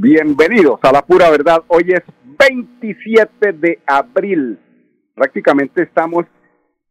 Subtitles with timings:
[0.00, 1.64] bienvenidos a la pura verdad.
[1.66, 2.02] Hoy es
[2.38, 4.56] 27 de abril.
[5.12, 6.24] Prácticamente estamos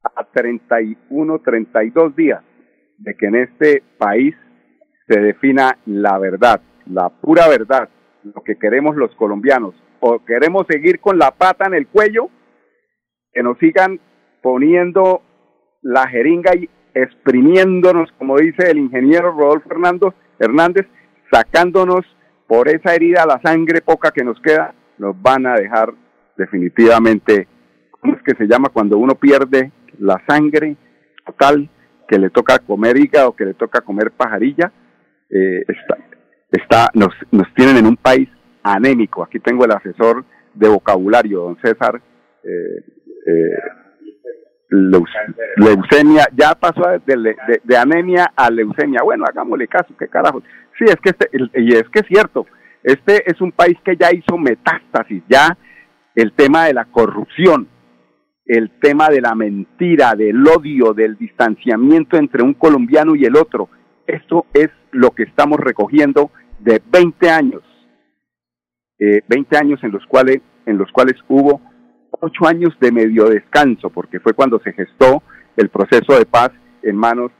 [0.03, 2.43] a 31, 32 días
[2.97, 4.35] de que en este país
[5.07, 7.87] se defina la verdad, la pura verdad,
[8.23, 9.73] lo que queremos los colombianos.
[10.01, 12.29] O queremos seguir con la pata en el cuello,
[13.31, 14.01] que nos sigan
[14.41, 15.21] poniendo
[15.81, 19.69] la jeringa y exprimiéndonos, como dice el ingeniero Rodolfo
[20.39, 20.85] Hernández,
[21.31, 22.05] sacándonos
[22.47, 25.93] por esa herida la sangre poca que nos queda nos van a dejar
[26.37, 27.47] definitivamente,
[27.91, 30.75] ¿cómo es que se llama cuando uno pierde la sangre
[31.25, 31.69] total,
[32.07, 34.71] que le toca comer hígado, que le toca comer pajarilla?
[35.29, 35.97] Eh, está,
[36.51, 38.29] está, nos, nos tienen en un país
[38.63, 39.23] anémico.
[39.23, 42.01] Aquí tengo el asesor de vocabulario, don César.
[42.43, 42.83] Eh,
[43.25, 43.59] eh,
[44.69, 49.01] leucemia, ya pasó de, de, anemia a leucemia.
[49.03, 50.41] Bueno, hagámosle caso, qué carajo.
[50.77, 52.45] Sí, es que este, y es que es cierto,
[52.83, 55.57] este es un país que ya hizo metástasis, ya
[56.15, 57.67] el tema de la corrupción,
[58.45, 63.69] el tema de la mentira, del odio, del distanciamiento entre un colombiano y el otro.
[64.05, 67.61] Esto es lo que estamos recogiendo de 20 años,
[68.99, 71.61] eh, 20 años en los cuales en los cuales hubo
[72.19, 75.23] ocho años de medio descanso, porque fue cuando se gestó
[75.55, 76.51] el proceso de paz
[76.83, 77.31] en manos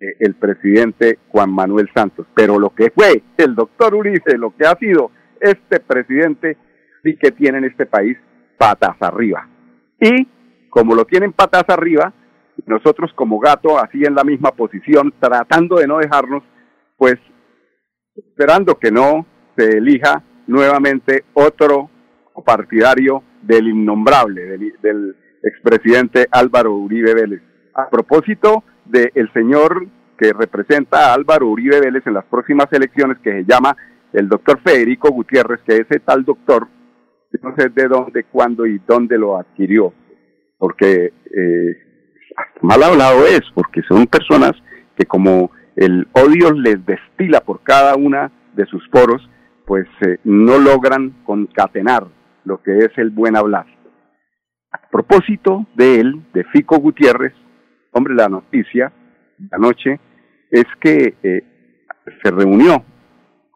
[0.00, 2.26] el presidente Juan Manuel Santos.
[2.34, 6.56] Pero lo que fue el doctor Uribe, lo que ha sido este presidente,
[7.02, 8.16] sí que tiene en este país
[8.58, 9.48] patas arriba.
[10.00, 10.28] Y
[10.68, 12.12] como lo tienen patas arriba,
[12.66, 16.42] nosotros como gato, así en la misma posición, tratando de no dejarnos,
[16.96, 17.14] pues
[18.14, 19.26] esperando que no
[19.56, 21.90] se elija nuevamente otro
[22.44, 27.42] partidario del innombrable, del, del expresidente Álvaro Uribe Vélez.
[27.74, 29.86] A propósito del señor
[30.18, 33.74] que representa a Álvaro Uribe Vélez en las próximas elecciones, que se llama
[34.12, 36.68] el doctor Federico Gutiérrez, que ese tal doctor,
[37.42, 39.94] no sé de dónde, cuándo y dónde lo adquirió,
[40.58, 41.76] porque eh,
[42.60, 44.52] mal hablado es, porque son personas
[44.96, 49.26] que como el odio les destila por cada una de sus poros,
[49.64, 52.06] pues eh, no logran concatenar
[52.44, 53.66] lo que es el buen hablar.
[54.72, 57.32] A propósito de él, de Fico Gutiérrez,
[57.92, 58.92] hombre, la noticia
[59.50, 59.98] anoche
[60.50, 61.42] es que eh,
[62.22, 62.84] se reunió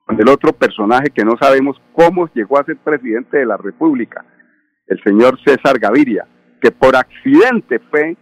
[0.05, 4.25] con el otro personaje que no sabemos cómo llegó a ser presidente de la República,
[4.87, 6.27] el señor César Gaviria,
[6.61, 8.17] que por accidente fue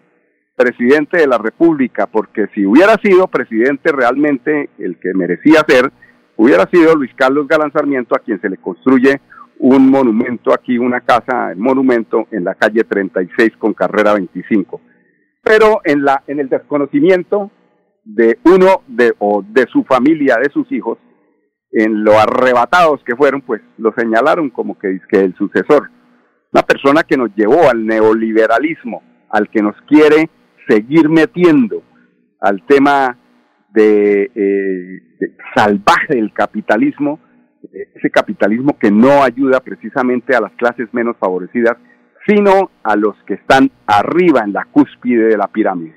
[0.56, 5.90] presidente de la República, porque si hubiera sido presidente realmente el que merecía ser,
[6.36, 9.20] hubiera sido Luis Carlos Galán Sarmiento, a quien se le construye
[9.62, 14.80] un monumento aquí, una casa, monumento en la calle 36 con carrera 25
[15.42, 17.50] pero en, la, en el desconocimiento
[18.04, 20.98] de uno de, o de su familia, de sus hijos,
[21.72, 25.90] en lo arrebatados que fueron, pues lo señalaron como que, que el sucesor.
[26.52, 30.28] Una persona que nos llevó al neoliberalismo, al que nos quiere
[30.68, 31.82] seguir metiendo
[32.40, 33.18] al tema
[33.70, 35.02] de, eh,
[35.54, 37.18] salvaje del capitalismo,
[37.70, 41.76] ese capitalismo que no ayuda precisamente a las clases menos favorecidas,
[42.26, 45.94] sino a los que están arriba en la cúspide de la pirámide.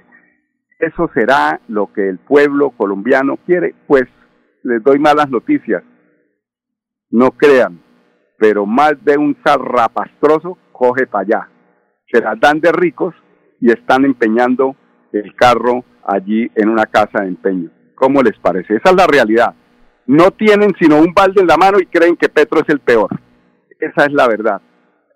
[0.79, 3.73] ¿Eso será lo que el pueblo colombiano quiere?
[3.87, 4.03] Pues
[4.63, 5.83] les doy malas noticias.
[7.11, 7.81] No crean,
[8.37, 11.49] pero más de un zarrapastroso coge para allá.
[12.11, 13.15] Se las dan de ricos
[13.61, 14.75] y están empeñando
[15.13, 17.71] el carro allí en una casa de empeño.
[17.95, 18.75] ¿Cómo les parece?
[18.75, 19.55] Esa es la realidad.
[20.07, 23.09] No tienen sino un balde en la mano y creen que Petro es el peor.
[23.79, 24.61] Esa es la verdad.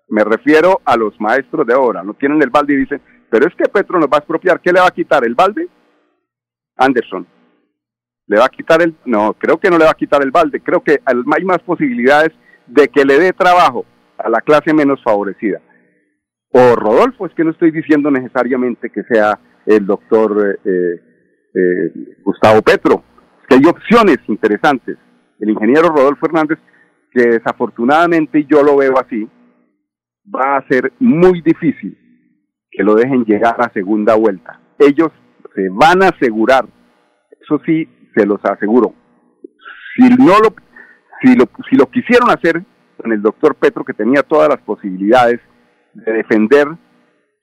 [0.08, 2.02] Me refiero a los maestros de obra.
[2.02, 3.00] No tienen el balde y dicen,
[3.30, 4.60] pero es que Petro nos va a expropiar.
[4.60, 5.24] ¿Qué le va a quitar?
[5.24, 5.68] ¿El balde?
[6.76, 7.26] Anderson.
[8.26, 8.94] ¿Le va a quitar el.?
[9.04, 10.60] No, creo que no le va a quitar el balde.
[10.60, 12.30] Creo que hay más posibilidades
[12.66, 13.84] de que le dé trabajo
[14.18, 15.60] a la clase menos favorecida.
[16.52, 21.00] O Rodolfo, es que no estoy diciendo necesariamente que sea el doctor eh,
[21.54, 23.04] eh, Gustavo Petro,
[23.50, 24.96] que hay opciones interesantes.
[25.40, 26.58] El ingeniero Rodolfo Hernández,
[27.10, 29.28] que desafortunadamente yo lo veo así,
[30.32, 31.98] va a ser muy difícil
[32.70, 34.60] que lo dejen llegar a segunda vuelta.
[34.78, 35.08] Ellos
[35.54, 36.64] se van a asegurar,
[37.40, 38.94] eso sí, se los aseguro.
[39.96, 40.54] Si no lo,
[41.20, 42.62] si lo, si lo quisieron hacer
[42.96, 45.40] con el doctor Petro, que tenía todas las posibilidades
[45.94, 46.68] de defender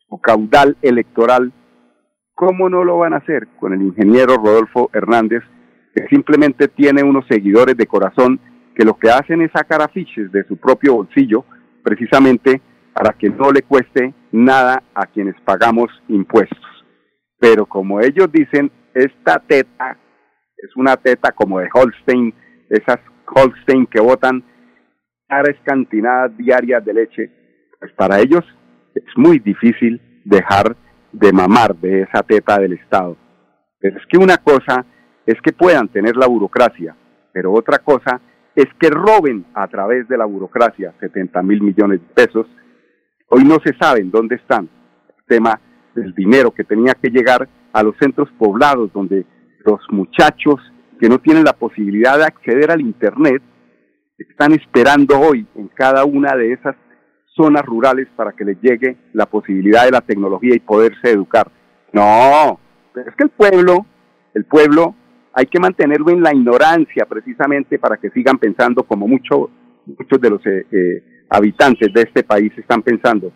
[0.08, 1.52] su caudal electoral,
[2.34, 5.44] ¿cómo no lo van a hacer con el ingeniero Rodolfo Hernández,
[6.10, 8.40] simplemente tiene unos seguidores de corazón
[8.76, 11.46] que lo que hacen es sacar afiches de su propio bolsillo,
[11.84, 12.62] precisamente
[12.94, 16.60] para que no le cueste nada a quienes pagamos impuestos.
[17.40, 19.98] Pero como ellos dicen, esta teta
[20.58, 22.34] es una teta como de Holstein,
[22.70, 24.44] esas Holstein que votan
[25.28, 27.32] caras cantinadas diarias de leche,
[27.80, 28.44] pues para ellos
[28.96, 30.76] es muy difícil dejar
[31.12, 33.18] de mamar de esa teta del Estado.
[33.80, 34.86] Pero es que una cosa
[35.28, 36.96] es que puedan tener la burocracia,
[37.32, 38.20] pero otra cosa
[38.56, 42.48] es que roben a través de la burocracia 70 mil millones de pesos
[43.30, 44.70] Hoy no se sabe en dónde están.
[45.10, 45.60] El tema
[45.94, 49.26] del dinero que tenía que llegar a los centros poblados donde
[49.66, 50.56] los muchachos
[51.00, 53.42] que no tienen la posibilidad de acceder al Internet
[54.18, 56.76] están esperando hoy en cada una de esas
[57.36, 61.52] zonas rurales para que les llegue la posibilidad de la tecnología y poderse educar.
[61.92, 62.60] No,
[62.96, 63.86] es que el pueblo,
[64.34, 64.96] el pueblo
[65.38, 69.52] hay que mantenerlo en la ignorancia precisamente para que sigan pensando como mucho,
[69.86, 73.32] muchos de los eh, eh habitantes de este país están pensando,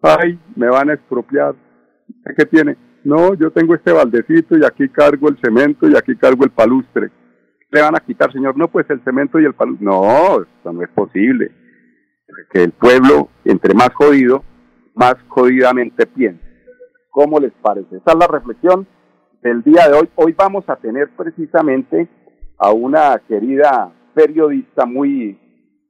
[0.00, 1.56] ay, me van a expropiar.
[2.36, 2.76] ¿Qué tiene?
[3.02, 7.10] No, yo tengo este baldecito y aquí cargo el cemento y aquí cargo el palustre.
[7.72, 9.84] Le van a quitar, señor, no, pues el cemento y el palustre.
[9.84, 11.50] No, eso no es posible.
[12.52, 14.44] Que el pueblo, entre más jodido,
[14.94, 16.46] más jodidamente piensa.
[17.10, 17.96] ¿Cómo les parece?
[17.96, 18.86] Esa es la reflexión
[19.44, 20.08] del día de hoy.
[20.14, 22.08] Hoy vamos a tener precisamente
[22.56, 25.38] a una querida periodista muy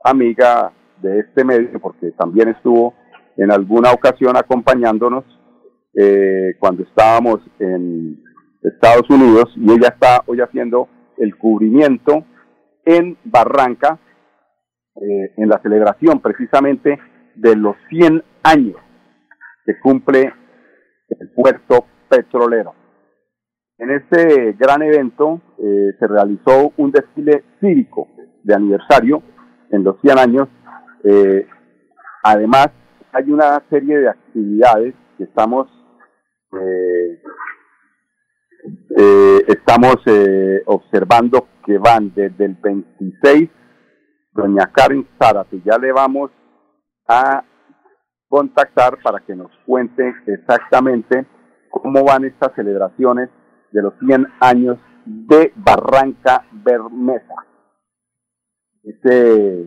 [0.03, 2.95] amiga de este medio, porque también estuvo
[3.37, 5.25] en alguna ocasión acompañándonos
[5.95, 8.21] eh, cuando estábamos en
[8.61, 12.25] Estados Unidos y ella está hoy haciendo el cubrimiento
[12.85, 14.01] en Barranca
[14.97, 16.99] eh, en la celebración precisamente
[17.37, 18.77] de los 100 años
[19.65, 20.33] que cumple
[21.09, 22.84] el puerto petrolero.
[23.79, 28.09] En este gran evento eh, se realizó un desfile cívico
[28.45, 29.23] de aniversario
[29.71, 30.49] en los 100 años.
[31.03, 31.47] Eh,
[32.23, 32.69] además,
[33.13, 35.69] hay una serie de actividades que estamos
[36.53, 37.23] eh,
[38.97, 39.97] eh, estamos
[40.67, 43.51] observando que van desde el 26,
[44.33, 46.31] doña Karen Zárate, ya le vamos
[47.09, 47.45] a
[48.29, 51.27] contactar para que nos cuente exactamente
[51.71, 53.29] cómo van estas celebraciones
[53.75, 57.35] de los 100 años de Barranca Bermesa.
[58.85, 59.67] Este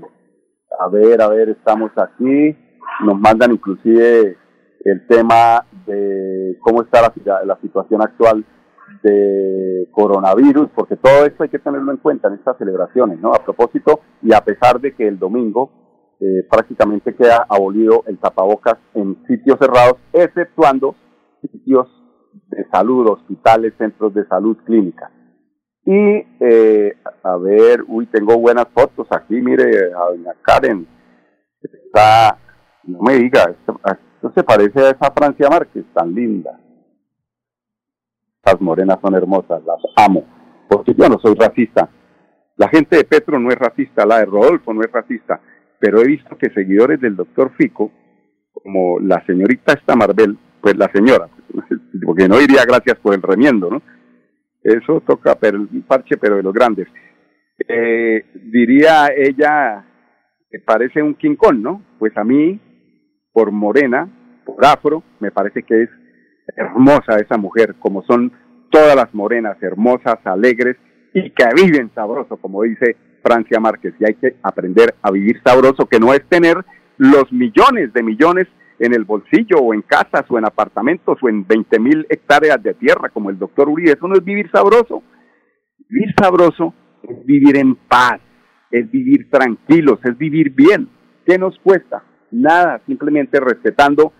[0.79, 2.55] a ver, a ver, estamos aquí,
[3.03, 4.37] nos mandan inclusive
[4.85, 8.45] el tema de cómo está la, la situación actual
[9.03, 13.33] de coronavirus, porque todo esto hay que tenerlo en cuenta en estas celebraciones, ¿no?
[13.33, 15.71] A propósito, y a pesar de que el domingo
[16.19, 20.95] eh, prácticamente queda abolido el tapabocas en sitios cerrados, exceptuando
[21.41, 21.87] sitios
[22.47, 25.11] de salud, hospitales, centros de salud, clínicas.
[25.85, 30.85] Y, eh, a ver, uy, tengo buenas fotos aquí, mire, a doña Karen.
[31.61, 32.37] Está,
[32.83, 33.79] no me diga, esto,
[34.35, 36.59] se parece a esa Francia Márquez, tan linda.
[38.45, 40.23] Las morenas son hermosas, las amo,
[40.69, 41.89] porque yo no soy racista.
[42.57, 45.39] La gente de Petro no es racista, la de Rodolfo no es racista,
[45.79, 47.91] pero he visto que seguidores del doctor Fico,
[48.51, 51.29] como la señorita esta Marvel, pues la señora,
[52.05, 53.81] porque no diría gracias por el remiendo, ¿no?
[54.63, 56.87] Eso toca pero, el parche, pero de los grandes.
[57.67, 59.85] Eh, diría ella,
[60.49, 61.81] que parece un Kong, ¿no?
[61.99, 62.59] Pues a mí,
[63.31, 64.07] por morena,
[64.45, 65.89] por afro, me parece que es
[66.55, 68.31] hermosa esa mujer, como son
[68.69, 70.77] todas las morenas, hermosas, alegres
[71.13, 73.93] y que viven sabroso, como dice Francia Márquez.
[73.99, 76.57] Y hay que aprender a vivir sabroso, que no es tener
[76.97, 78.47] los millones de millones
[78.79, 82.73] en el bolsillo o en casas o en apartamentos o en 20 mil hectáreas de
[82.73, 83.93] tierra como el doctor Uribe.
[83.93, 85.03] Eso no es vivir sabroso.
[85.89, 88.19] Vivir sabroso es vivir en paz,
[88.71, 90.89] es vivir tranquilos, es vivir bien.
[91.25, 92.03] ¿Qué nos cuesta?
[92.31, 94.13] Nada, simplemente respetando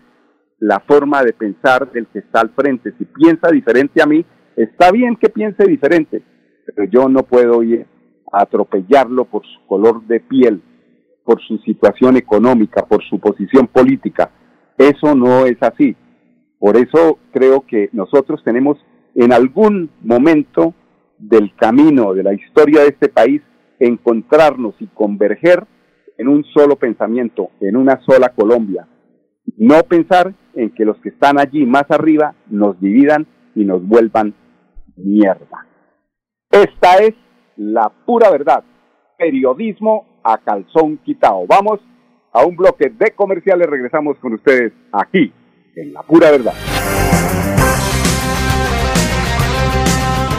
[0.60, 2.94] la forma de pensar del que está al frente.
[2.98, 6.24] Si piensa diferente a mí, está bien que piense diferente,
[6.66, 7.86] pero yo no puedo ir
[8.32, 10.62] a atropellarlo por su color de piel,
[11.24, 14.32] por su situación económica, por su posición política.
[14.78, 15.96] Eso no es así.
[16.60, 18.78] Por eso creo que nosotros tenemos
[19.16, 20.74] en algún momento
[21.18, 23.42] del camino de la historia de este país
[23.80, 25.66] encontrarnos y converger
[26.18, 28.88] en un solo pensamiento, en una sola Colombia.
[29.58, 34.34] No pensar en que los que están allí más arriba nos dividan y nos vuelvan
[34.96, 35.66] mierda.
[36.52, 37.14] Esta es
[37.56, 38.64] la pura verdad.
[39.18, 41.46] Periodismo a calzón quitado.
[41.48, 41.80] Vamos
[42.38, 43.68] a un bloque de comerciales.
[43.68, 45.34] Regresamos con ustedes aquí
[45.76, 46.54] en la pura verdad.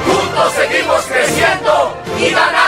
[0.06, 2.67] Juntos seguimos creciendo y ganando.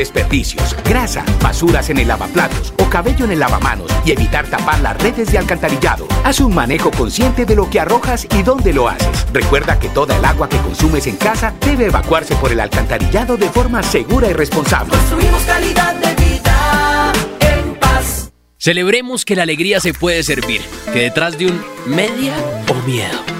[0.00, 4.96] desperdicios, grasa, basuras en el lavaplatos o cabello en el lavamanos y evitar tapar las
[4.96, 6.08] redes de alcantarillado.
[6.24, 9.26] Haz un manejo consciente de lo que arrojas y dónde lo haces.
[9.30, 13.50] Recuerda que toda el agua que consumes en casa debe evacuarse por el alcantarillado de
[13.50, 14.96] forma segura y responsable.
[14.96, 18.32] Construimos calidad de vida en paz.
[18.56, 20.62] Celebremos que la alegría se puede servir,
[20.94, 22.34] que detrás de un media
[22.68, 23.39] o miedo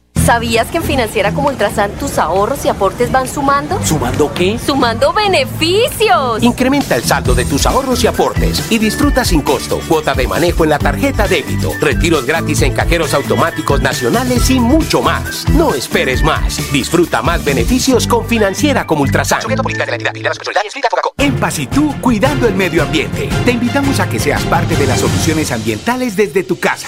[0.25, 3.83] ¿Sabías que en Financiera como Ultrasan tus ahorros y aportes van sumando?
[3.83, 4.59] ¿Sumando qué?
[4.63, 6.43] ¡Sumando beneficios!
[6.43, 10.63] Incrementa el saldo de tus ahorros y aportes y disfruta sin costo cuota de manejo
[10.63, 15.49] en la tarjeta débito, retiros gratis en cajeros automáticos nacionales y mucho más.
[15.49, 16.71] No esperes más.
[16.71, 19.41] Disfruta más beneficios con Financiera como Ultrasan.
[21.17, 23.29] En Paz y tú, cuidando el medio ambiente.
[23.43, 26.87] Te invitamos a que seas parte de las soluciones ambientales desde tu casa.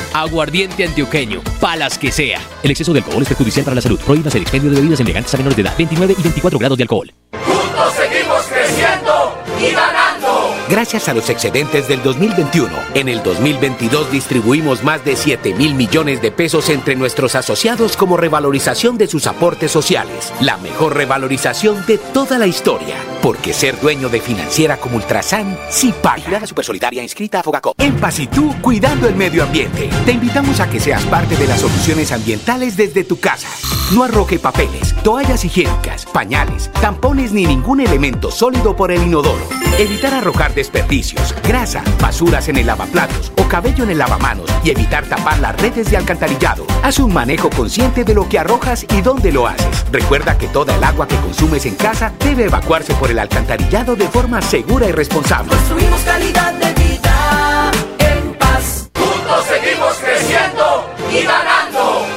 [0.13, 2.39] Aguardiente antioqueño, palas que sea.
[2.63, 3.99] El exceso de alcohol es perjudicial para la salud.
[3.99, 5.73] Prohíbas el expendio de bebidas embriagantes a menores de edad.
[5.77, 7.13] 29 y 24 grados de alcohol.
[7.45, 10.53] Juntos seguimos creciendo y ganando.
[10.69, 16.21] Gracias a los excedentes del 2021, en el 2022 distribuimos más de 7 mil millones
[16.21, 20.33] de pesos entre nuestros asociados como revalorización de sus aportes sociales.
[20.41, 22.95] La mejor revalorización de toda la historia.
[23.21, 26.29] Porque ser dueño de financiera como Ultrasan sí paga.
[26.29, 27.79] La Supersolidaria inscrita a Fogacop.
[27.79, 29.89] En Paz y tú, cuidando el medio ambiente.
[30.05, 33.47] Te invitamos a que seas parte de las soluciones ambientales desde tu casa.
[33.93, 39.43] No arroje papeles, toallas higiénicas, pañales, tampones ni ningún elemento sólido por el inodoro.
[39.77, 45.37] Evitar arrojar desperdicios, grasa, basuras en el lavaplatos cabello en el lavamanos y evitar tapar
[45.39, 46.65] las redes de alcantarillado.
[46.83, 49.85] Haz un manejo consciente de lo que arrojas y dónde lo haces.
[49.91, 54.07] Recuerda que toda el agua que consumes en casa debe evacuarse por el alcantarillado de
[54.07, 55.49] forma segura y responsable.
[55.53, 58.89] Construimos calidad de vida en paz.
[58.97, 61.60] Juntos seguimos creciendo y ganando.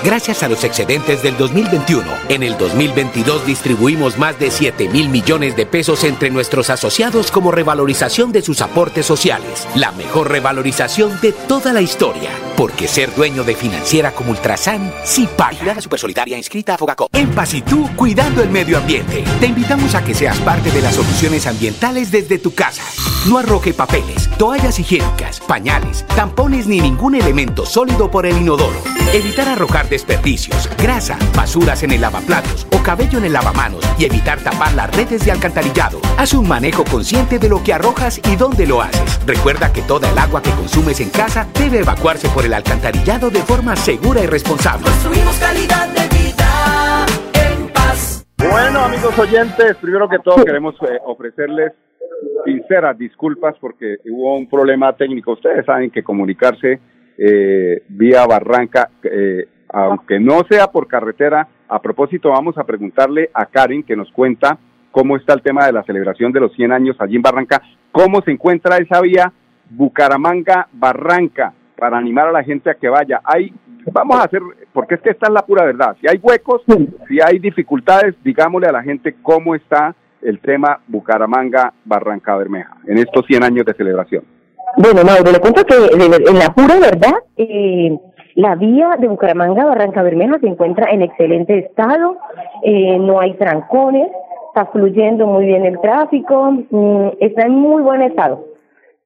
[0.04, 5.56] Gracias a los excedentes del 2021, en el 2022 distribuimos más de 7 mil millones
[5.56, 9.66] de pesos entre nuestros asociados como revalorización de sus aportes sociales.
[9.74, 12.28] La mejor revalorización de toda la historia.
[12.56, 15.64] Porque ser dueño de financiera como Ultrasan sí paga.
[15.64, 17.14] La Supersolidaria inscrita a Fogacop.
[17.14, 19.24] En Paz y tú, cuidando el medio ambiente.
[19.40, 22.82] Te invitamos a que seas parte de las soluciones ambientales desde tu casa.
[23.28, 28.76] No arroje papeles, toallas higiénicas, pañales, tampones ni ningún elemento sólido por el inodoro.
[29.12, 34.40] Evitar arrojar desperdicios, grasa, basuras en el lavaplatos o cabello en el lavamanos y evitar
[34.40, 36.00] tapar las redes de alcantarillado.
[36.18, 39.20] Haz un manejo consciente de lo que arrojas y dónde lo haces.
[39.26, 43.40] Recuerda que toda el agua que consumes en casa debe evacuarse por el alcantarillado de
[43.40, 44.84] forma segura y responsable.
[44.84, 48.26] Construimos calidad de vida en paz.
[48.36, 51.72] Bueno, amigos oyentes, primero que todo queremos eh, ofrecerles
[52.44, 55.32] sinceras disculpas porque hubo un problema técnico.
[55.32, 56.80] Ustedes saben que comunicarse
[57.16, 63.46] eh, vía Barranca, eh, aunque no sea por carretera, a propósito vamos a preguntarle a
[63.46, 64.58] Karen que nos cuenta
[64.90, 68.20] cómo está el tema de la celebración de los 100 años allí en Barranca, cómo
[68.20, 69.32] se encuentra esa vía
[69.70, 73.20] Bucaramanga-Barranca para animar a la gente a que vaya.
[73.24, 73.52] Hay,
[73.92, 74.40] vamos a hacer,
[74.72, 76.62] porque es que esta es la pura verdad, si hay huecos,
[77.08, 83.26] si hay dificultades, digámosle a la gente cómo está el tema Bucaramanga-Barranca Bermeja en estos
[83.26, 84.24] 100 años de celebración.
[84.76, 87.96] Bueno, Mauro, le cuento que en la pura verdad, eh,
[88.34, 92.16] la vía de Bucaramanga Barranca Bermeja se encuentra en excelente estado,
[92.64, 94.10] eh, no hay trancones,
[94.48, 98.44] está fluyendo muy bien el tráfico, mm, está en muy buen estado.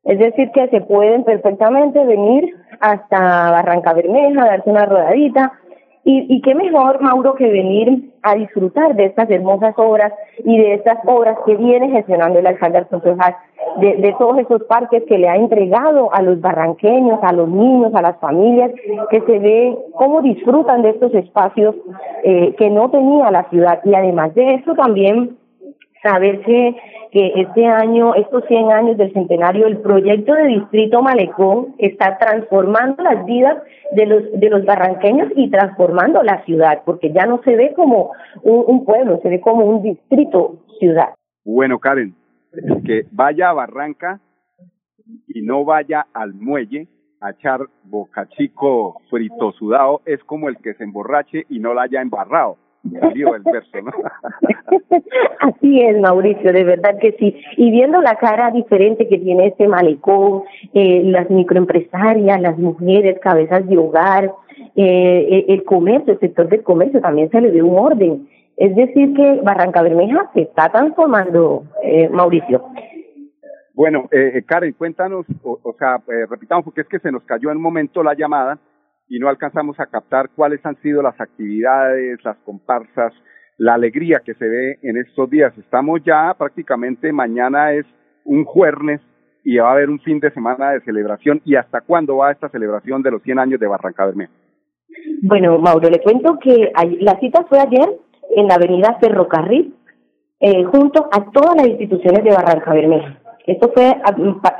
[0.08, 5.52] Es decir, que se pueden perfectamente venir hasta Barranca Bermeja, darse una rodadita,
[6.02, 10.72] y, y qué mejor, Mauro, que venir a disfrutar de estas hermosas obras y de
[10.72, 13.14] estas obras que viene gestionando el alcalde Alfonso
[13.76, 17.94] de, de todos esos parques que le ha entregado a los barranqueños, a los niños,
[17.94, 18.70] a las familias,
[19.10, 21.74] que se ve cómo disfrutan de estos espacios
[22.24, 23.80] eh, que no tenía la ciudad.
[23.84, 25.36] Y además de eso también
[26.02, 26.74] saber que,
[27.10, 33.02] que este año, estos 100 años del centenario, el proyecto de Distrito Malecón está transformando
[33.02, 33.62] las vidas
[33.92, 38.12] de los, de los barranqueños y transformando la ciudad, porque ya no se ve como
[38.42, 41.14] un, pueblo, se ve como un distrito ciudad.
[41.44, 42.14] Bueno, Karen,
[42.84, 44.20] que vaya a Barranca
[45.26, 46.88] y no vaya al muelle
[47.20, 52.00] a echar bocachico frito sudado es como el que se emborrache y no la haya
[52.00, 52.56] embarrado.
[53.00, 53.90] Salió el verso, ¿no?
[55.40, 57.36] Así es, Mauricio, de verdad que sí.
[57.56, 60.42] Y viendo la cara diferente que tiene este malecón,
[60.74, 64.32] eh, las microempresarias, las mujeres, cabezas de hogar,
[64.76, 68.28] eh, el comercio, el sector del comercio también se le dio un orden.
[68.56, 72.64] Es decir, que Barranca Bermeja se está transformando, eh, Mauricio.
[73.72, 77.52] Bueno, eh, Karen, cuéntanos, o, o sea, eh, repitamos, porque es que se nos cayó
[77.52, 78.58] en un momento la llamada
[79.08, 83.12] y no alcanzamos a captar cuáles han sido las actividades, las comparsas,
[83.56, 85.56] la alegría que se ve en estos días.
[85.58, 87.86] Estamos ya prácticamente, mañana es
[88.24, 89.00] un jueves
[89.44, 91.40] y va a haber un fin de semana de celebración.
[91.44, 94.32] ¿Y hasta cuándo va esta celebración de los 100 años de Barranca Bermeja?
[95.22, 97.88] Bueno, Mauro, le cuento que la cita fue ayer
[98.36, 99.74] en la avenida Ferrocarril,
[100.40, 103.18] eh, junto a todas las instituciones de Barranca Bermeja.
[103.48, 103.96] Esto fue,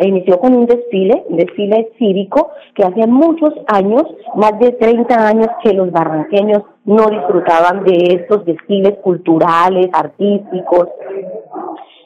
[0.01, 4.03] inició con un desfile, un desfile cívico, que hace muchos años,
[4.35, 10.88] más de 30 años, que los barranqueños no disfrutaban de estos desfiles culturales, artísticos,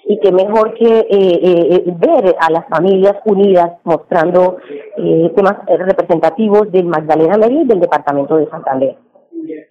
[0.06, 4.56] y que mejor que eh, eh, ver a las familias unidas mostrando
[5.36, 8.96] temas representativos del Magdalena Medio y del departamento de Santander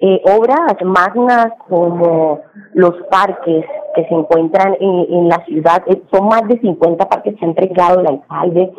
[0.01, 2.39] eh, obras magnas como
[2.73, 7.35] los parques que se encuentran en, en la ciudad, eh, son más de 50 parques
[7.35, 8.71] que ha entregado el alcalde,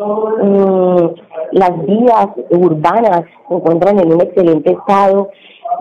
[0.42, 1.06] mm,
[1.52, 5.28] las vías urbanas se encuentran en un excelente estado.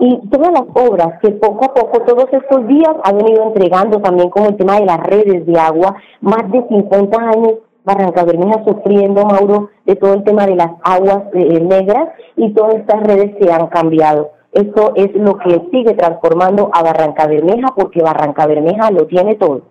[0.00, 4.30] Y todas las obras que poco a poco todos estos días han venido entregando también
[4.30, 9.24] como el tema de las redes de agua, más de 50 años Barranca Bermeja sufriendo,
[9.24, 13.52] Mauro, de todo el tema de las aguas eh, negras y todas estas redes se
[13.52, 14.30] han cambiado.
[14.52, 19.62] Eso es lo que sigue transformando a Barranca Bermeja porque Barranca Bermeja lo tiene todo.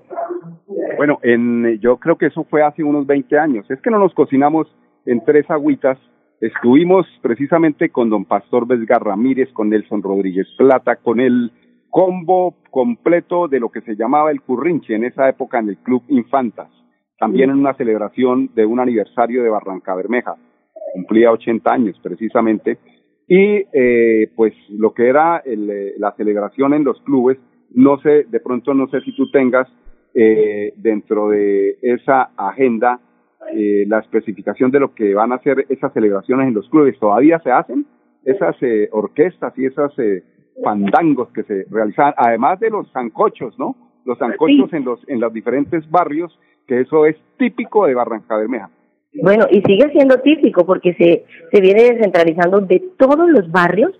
[0.97, 3.69] Bueno, en, yo creo que eso fue hace unos 20 años.
[3.69, 4.67] Es que no nos cocinamos
[5.05, 5.99] en tres agüitas.
[6.39, 11.51] Estuvimos precisamente con don Pastor Vesga Ramírez, con Nelson Rodríguez Plata, con el
[11.91, 16.03] combo completo de lo que se llamaba el currinche en esa época en el Club
[16.07, 16.69] Infantas.
[17.19, 20.35] También en una celebración de un aniversario de Barranca Bermeja.
[20.93, 22.79] Cumplía 80 años precisamente
[23.33, 27.37] y eh, pues lo que era el, eh, la celebración en los clubes,
[27.73, 29.69] no sé, de pronto no sé si tú tengas
[30.13, 32.99] eh, dentro de esa agenda
[33.53, 36.99] eh, la especificación de lo que van a hacer esas celebraciones en los clubes.
[36.99, 37.85] ¿Todavía se hacen
[38.25, 40.25] esas eh, orquestas y esas eh,
[40.61, 43.77] fandangos que se realizan, además de los zancochos, ¿no?
[44.03, 48.69] Los zancochos en los en los diferentes barrios, que eso es típico de Barranca Bermeja.
[49.13, 53.91] Bueno, y sigue siendo típico porque se, se viene descentralizando de todos los barrios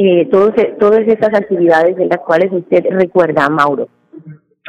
[0.00, 3.88] eh, todos, todas estas actividades de las cuales usted recuerda, Mauro.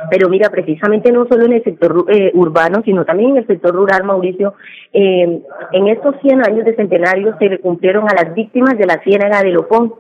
[0.10, 3.76] Pero mira, precisamente no solo en el sector eh, urbano, sino también en el sector
[3.76, 4.56] rural, Mauricio,
[4.92, 9.04] eh, en estos 100 años de centenario se le cumplieron a las víctimas de la
[9.04, 9.94] ciénaga de Lopón.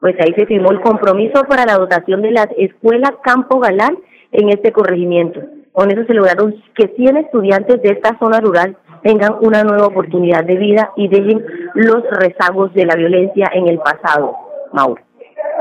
[0.00, 3.96] pues ahí se firmó el compromiso para la dotación de la escuela Campo Galán
[4.32, 5.42] en este corregimiento.
[5.70, 10.44] Con eso se lograron que 100 estudiantes de esta zona rural tengan una nueva oportunidad
[10.44, 14.36] de vida y dejen los rezagos de la violencia en el pasado.
[14.72, 15.02] Mauro.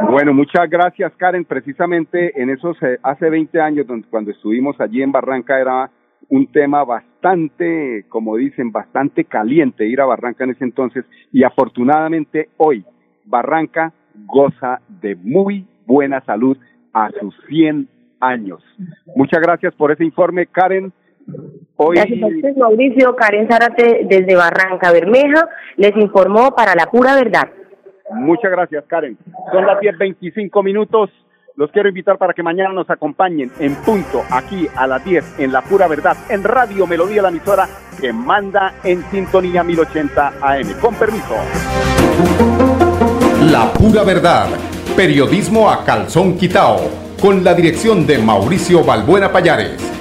[0.09, 1.45] Bueno, muchas gracias Karen.
[1.45, 5.89] Precisamente en esos, eh, hace 20 años, cuando estuvimos allí en Barranca, era
[6.29, 12.49] un tema bastante, como dicen, bastante caliente ir a Barranca en ese entonces y afortunadamente
[12.57, 12.85] hoy
[13.25, 13.91] Barranca
[14.25, 16.57] goza de muy buena salud
[16.93, 17.87] a sus 100
[18.19, 18.63] años.
[19.15, 20.93] Muchas gracias por ese informe, Karen.
[21.77, 21.95] Hoy...
[21.95, 23.15] Gracias Mauricio.
[23.15, 27.49] Karen Zárate desde Barranca Bermeja les informó para la pura verdad.
[28.13, 29.17] Muchas gracias, Karen.
[29.51, 31.09] Son las 10.25 minutos.
[31.55, 35.51] Los quiero invitar para que mañana nos acompañen en punto, aquí a las 10, en
[35.51, 37.67] La Pura Verdad, en Radio Melodía, la emisora
[37.99, 40.79] que manda en sintonía 1080 AM.
[40.79, 41.35] Con permiso.
[43.51, 44.47] La Pura Verdad,
[44.95, 46.79] periodismo a calzón quitao,
[47.21, 50.00] con la dirección de Mauricio Balbuena Payares.